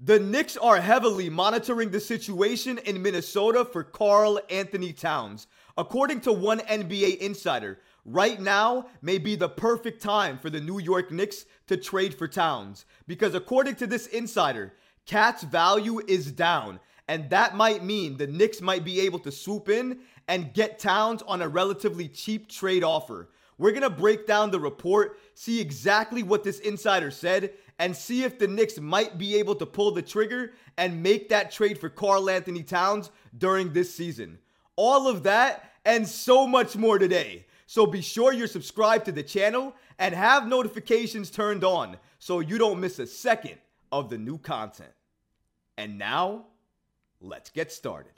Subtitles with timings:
[0.00, 5.48] The Knicks are heavily monitoring the situation in Minnesota for Karl Anthony Towns.
[5.76, 10.78] According to one NBA insider, right now may be the perfect time for the New
[10.78, 12.86] York Knicks to trade for Towns.
[13.08, 14.72] Because according to this insider,
[15.04, 19.68] KAT's value is down, and that might mean the Knicks might be able to swoop
[19.68, 23.30] in and get Towns on a relatively cheap trade offer.
[23.58, 28.38] We're gonna break down the report, see exactly what this insider said, and see if
[28.38, 32.28] the Knicks might be able to pull the trigger and make that trade for Karl
[32.28, 34.38] Anthony Towns during this season.
[34.76, 37.46] All of that and so much more today.
[37.66, 42.58] So be sure you're subscribed to the channel and have notifications turned on so you
[42.58, 43.56] don't miss a second
[43.92, 44.92] of the new content.
[45.76, 46.46] And now,
[47.20, 48.12] let's get started.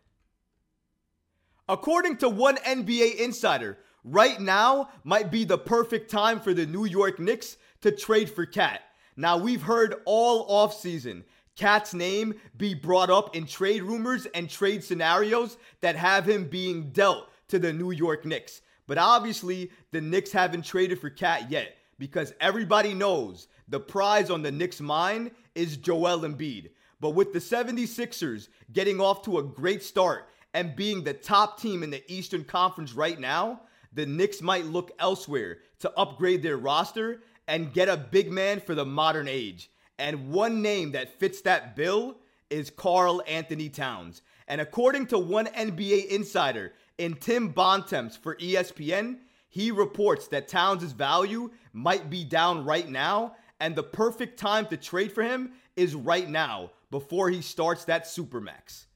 [1.69, 6.85] According to one NBA insider, right now might be the perfect time for the New
[6.85, 8.83] York Knicks to trade for KAT.
[9.17, 11.25] Now, we've heard all offseason
[11.57, 16.91] KAT's name be brought up in trade rumors and trade scenarios that have him being
[16.91, 18.63] dealt to the New York Knicks.
[18.87, 24.43] But obviously, the Knicks haven't traded for Cat yet because everybody knows the prize on
[24.43, 26.71] the Knicks' mind is Joel Embiid.
[26.99, 31.83] But with the 76ers getting off to a great start and being the top team
[31.83, 33.61] in the Eastern Conference right now,
[33.93, 38.77] the Knicks might look elsewhere to upgrade their roster and get a big man for
[38.77, 39.73] the modern age.
[39.99, 42.17] And one name that fits that bill
[42.49, 44.23] is Karl Anthony Towns.
[44.47, 49.19] And according to one NBA insider in Tim Bontemps for ESPN,
[49.49, 54.77] he reports that Towns' value might be down right now, and the perfect time to
[54.77, 58.87] trade for him is right now before he starts that Supermax.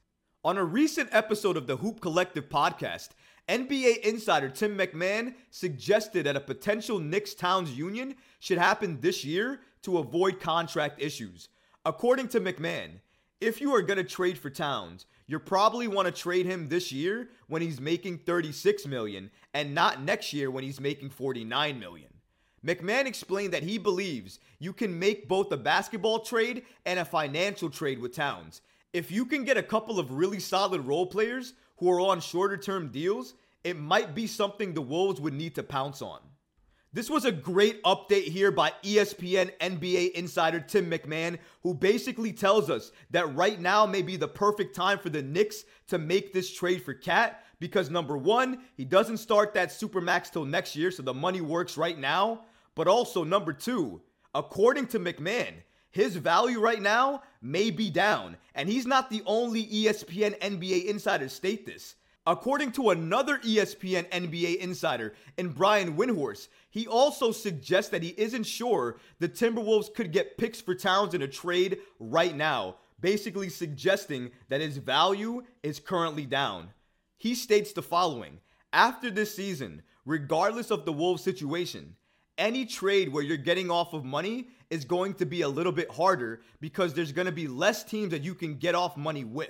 [0.45, 3.09] On a recent episode of the Hoop Collective podcast,
[3.47, 9.61] NBA insider Tim McMahon suggested that a potential Knicks Towns union should happen this year
[9.83, 11.49] to avoid contract issues.
[11.85, 13.01] According to McMahon,
[13.39, 16.91] if you are going to trade for Towns, you probably want to trade him this
[16.91, 22.09] year when he's making 36 million and not next year when he's making 49 million.
[22.65, 27.69] McMahon explained that he believes you can make both a basketball trade and a financial
[27.69, 28.61] trade with Towns.
[28.91, 32.57] If you can get a couple of really solid role players who are on shorter
[32.57, 36.19] term deals, it might be something the Wolves would need to pounce on.
[36.93, 42.69] This was a great update here by ESPN NBA insider Tim McMahon, who basically tells
[42.69, 46.53] us that right now may be the perfect time for the Knicks to make this
[46.53, 51.03] trade for KAT because number one, he doesn't start that Supermax till next year, so
[51.03, 52.45] the money works right now.
[52.75, 54.01] But also, number two,
[54.33, 55.53] according to McMahon,
[55.95, 58.35] his value right now may be down.
[58.53, 61.95] And he's not the only ESPN NBA insider to state this.
[62.27, 68.43] According to another ESPN NBA insider in Brian Windhorst, he also suggests that he isn't
[68.43, 74.31] sure the Timberwolves could get picks for Towns in a trade right now, basically suggesting
[74.49, 76.71] that his value is currently down.
[77.17, 78.39] He states the following
[78.73, 81.95] After this season, regardless of the Wolves' situation,
[82.37, 85.91] any trade where you're getting off of money is going to be a little bit
[85.91, 89.49] harder because there's going to be less teams that you can get off money with.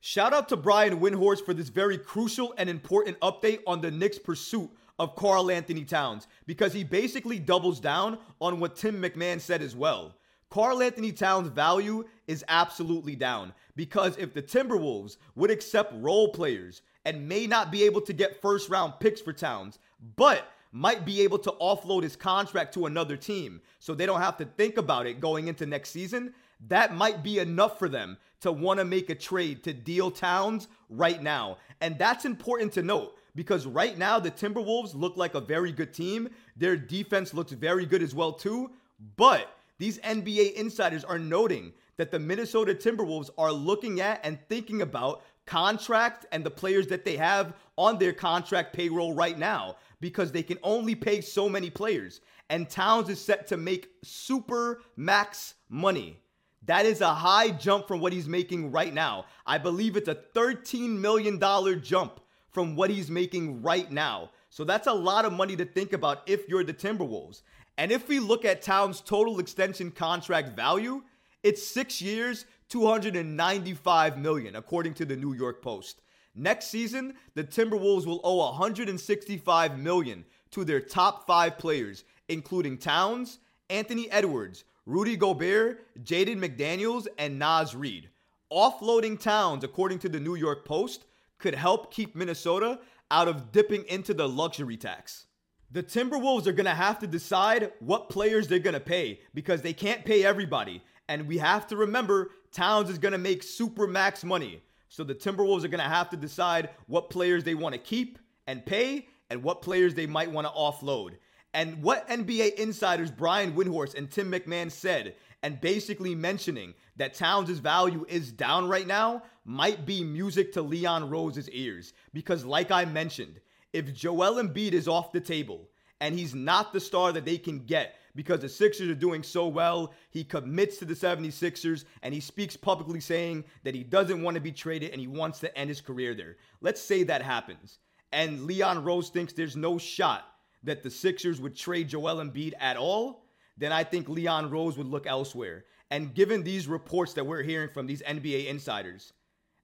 [0.00, 4.18] Shout out to Brian Windhorst for this very crucial and important update on the Knicks'
[4.18, 9.62] pursuit of Karl Anthony Towns because he basically doubles down on what Tim McMahon said
[9.62, 10.14] as well.
[10.48, 16.82] Karl Anthony Towns' value is absolutely down because if the Timberwolves would accept role players
[17.04, 19.78] and may not be able to get first round picks for Towns,
[20.16, 24.36] but might be able to offload his contract to another team so they don't have
[24.36, 26.34] to think about it going into next season,
[26.68, 30.68] that might be enough for them to want to make a trade to deal Towns
[30.90, 31.56] right now.
[31.80, 35.94] And that's important to note because right now the Timberwolves look like a very good
[35.94, 36.28] team.
[36.56, 38.70] Their defense looks very good as well too,
[39.16, 39.48] but
[39.78, 45.22] these NBA insiders are noting that the Minnesota Timberwolves are looking at and thinking about
[45.46, 50.42] contract and the players that they have on their contract payroll right now because they
[50.42, 52.20] can only pay so many players.
[52.48, 56.20] And Towns is set to make super max money.
[56.64, 59.26] That is a high jump from what he's making right now.
[59.46, 61.40] I believe it's a $13 million
[61.82, 62.20] jump
[62.50, 64.30] from what he's making right now.
[64.50, 67.42] So that's a lot of money to think about if you're the Timberwolves.
[67.78, 71.02] And if we look at Towns' total extension contract value,
[71.42, 76.00] it's six years, 295 million, according to the New York Post.
[76.36, 83.38] Next season, the Timberwolves will owe 165 million to their top five players, including Towns,
[83.70, 88.10] Anthony Edwards, Rudy Gobert, Jaden McDaniels, and Naz Reid.
[88.52, 91.06] Offloading Towns, according to the New York Post,
[91.38, 92.80] could help keep Minnesota
[93.10, 95.26] out of dipping into the luxury tax.
[95.70, 99.62] The Timberwolves are going to have to decide what players they're going to pay because
[99.62, 100.82] they can't pay everybody.
[101.08, 104.62] And we have to remember Towns is going to make super max money.
[104.96, 108.18] So the Timberwolves are going to have to decide what players they want to keep
[108.46, 111.18] and pay and what players they might want to offload.
[111.52, 117.58] And what NBA insiders Brian Windhorst and Tim McMahon said, and basically mentioning that Towns'
[117.58, 121.92] value is down right now, might be music to Leon Rose's ears.
[122.14, 123.38] Because, like I mentioned,
[123.74, 125.68] if Joel Embiid is off the table
[126.00, 129.46] and he's not the star that they can get because the Sixers are doing so
[129.46, 134.34] well, he commits to the 76ers and he speaks publicly saying that he doesn't want
[134.34, 136.36] to be traded and he wants to end his career there.
[136.60, 137.78] Let's say that happens.
[138.12, 140.24] And Leon Rose thinks there's no shot
[140.62, 143.26] that the Sixers would trade Joel Embiid at all,
[143.56, 145.64] then I think Leon Rose would look elsewhere.
[145.90, 149.12] And given these reports that we're hearing from these NBA insiders,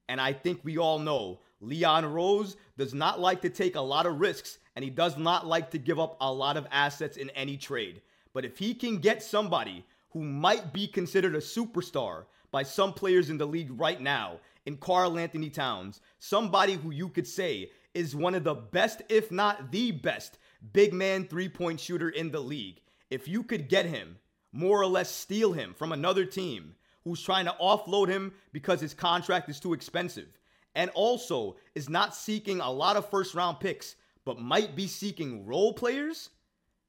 [0.08, 4.06] and I think we all know Leon Rose does not like to take a lot
[4.06, 7.30] of risks and he does not like to give up a lot of assets in
[7.30, 8.02] any trade.
[8.32, 13.30] But if he can get somebody who might be considered a superstar by some players
[13.30, 18.34] in the league right now, in Karl-Anthony Towns, somebody who you could say is one
[18.34, 20.38] of the best, if not the best,
[20.72, 22.80] big man three point shooter in the league.
[23.10, 24.18] If you could get him,
[24.52, 26.74] more or less steal him from another team
[27.04, 30.28] who's trying to offload him because his contract is too expensive,
[30.74, 35.44] and also is not seeking a lot of first round picks, but might be seeking
[35.44, 36.30] role players,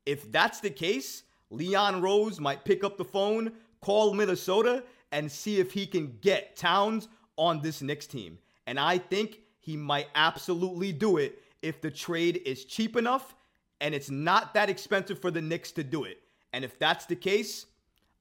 [0.05, 1.23] if that's the case,
[1.53, 6.55] Leon Rose might pick up the phone, call Minnesota, and see if he can get
[6.55, 7.07] Towns
[7.37, 8.39] on this Knicks team.
[8.65, 13.35] And I think he might absolutely do it if the trade is cheap enough
[13.79, 16.19] and it's not that expensive for the Knicks to do it.
[16.53, 17.67] And if that's the case,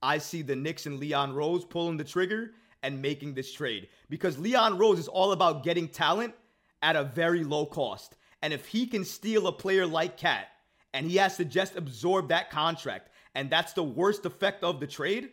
[0.01, 2.51] I see the Knicks and Leon Rose pulling the trigger
[2.83, 6.35] and making this trade because Leon Rose is all about getting talent
[6.81, 8.15] at a very low cost.
[8.41, 10.47] And if he can steal a player like KAT
[10.93, 14.87] and he has to just absorb that contract, and that's the worst effect of the
[14.87, 15.29] trade,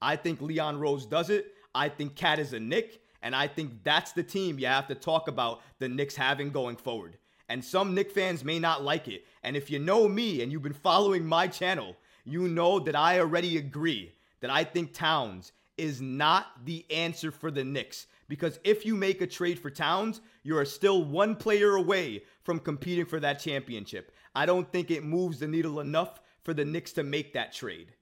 [0.00, 1.54] I think Leon Rose does it.
[1.74, 4.94] I think KAT is a Knick, and I think that's the team you have to
[4.94, 7.16] talk about the Knicks having going forward.
[7.48, 9.24] And some Knick fans may not like it.
[9.42, 13.20] And if you know me and you've been following my channel, you know that I
[13.20, 18.06] already agree that I think Towns is not the answer for the Knicks.
[18.28, 22.58] Because if you make a trade for Towns, you are still one player away from
[22.58, 24.12] competing for that championship.
[24.34, 27.94] I don't think it moves the needle enough for the Knicks to make that trade.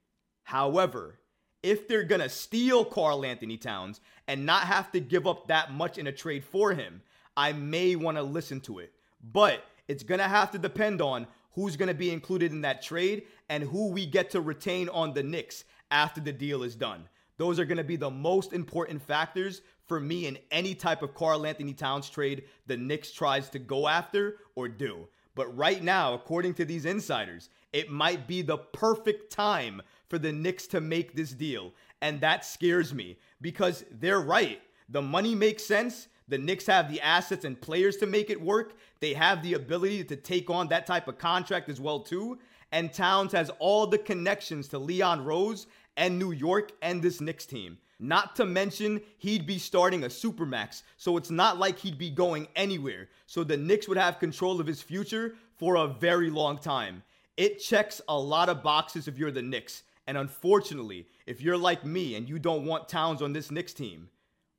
[0.43, 1.19] However,
[1.63, 5.97] if they're going to steal Karl-Anthony Towns and not have to give up that much
[5.97, 7.03] in a trade for him,
[7.37, 8.93] I may want to listen to it.
[9.23, 12.83] But it's going to have to depend on who's going to be included in that
[12.83, 17.09] trade and who we get to retain on the Knicks after the deal is done.
[17.37, 21.15] Those are going to be the most important factors for me in any type of
[21.15, 25.07] Karl-Anthony Towns trade the Knicks tries to go after or do.
[25.35, 30.33] But right now, according to these insiders, it might be the perfect time for the
[30.33, 31.73] Knicks to make this deal.
[32.03, 34.61] And that scares me because they're right.
[34.89, 36.09] The money makes sense.
[36.29, 38.75] The Knicks have the assets and players to make it work.
[39.01, 42.39] They have the ability to take on that type of contract as well too.
[42.71, 47.47] And Towns has all the connections to Leon Rose and New York and this Knicks
[47.47, 47.79] team.
[48.05, 52.49] Not to mention, he'd be starting a supermax, so it's not like he'd be going
[52.57, 53.09] anywhere.
[53.27, 57.05] So the Knicks would have control of his future for a very long time.
[57.37, 59.85] It checks a lot of boxes if you're the Knicks.
[60.09, 64.09] And unfortunately, if you're like me and you don't want Towns on this Knicks team,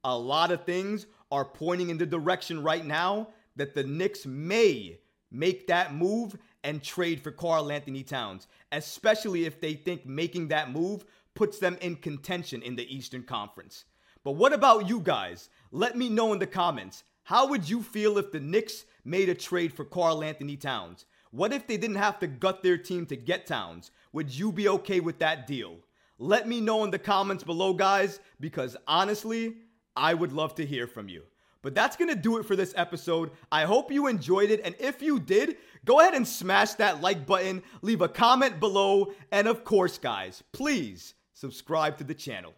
[0.06, 5.00] a lot of things are pointing in the direction right now that the Knicks may
[5.30, 11.06] make that move and trade for Karl-Anthony Towns, especially if they think making that move
[11.36, 13.86] puts them in contention in the Eastern Conference.
[14.24, 15.50] But what about you guys?
[15.72, 17.04] Let me know in the comments.
[17.24, 21.06] How would you feel if the Knicks made a trade for Karl-Anthony Towns?
[21.32, 23.92] What if they didn't have to gut their team to get Towns?
[24.12, 25.78] Would you be okay with that deal?
[26.20, 29.56] Let me know in the comments below, guys, because honestly,
[29.96, 31.24] I would love to hear from you.
[31.64, 33.32] But that's gonna do it for this episode.
[33.52, 37.26] I hope you enjoyed it, and if you did, go ahead and smash that like
[37.26, 42.54] button, leave a comment below, and of course, guys, please subscribe to the channel.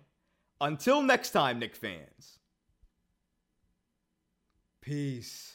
[0.60, 2.40] Until next time, Knick fans.
[4.82, 5.55] Peace.